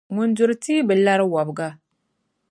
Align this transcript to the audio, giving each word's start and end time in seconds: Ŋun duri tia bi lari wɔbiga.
Ŋun 0.15 0.29
duri 0.35 0.55
tia 0.63 0.81
bi 0.87 0.95
lari 1.05 1.25
wɔbiga. 1.33 1.67